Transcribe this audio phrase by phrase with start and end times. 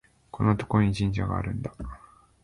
[0.31, 1.71] こんなところに神社があるんだ